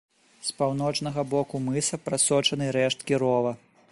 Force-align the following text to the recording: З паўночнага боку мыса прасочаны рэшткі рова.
З 0.47 0.53
паўночнага 0.61 1.25
боку 1.33 1.61
мыса 1.67 2.01
прасочаны 2.07 2.73
рэшткі 2.79 3.23
рова. 3.27 3.57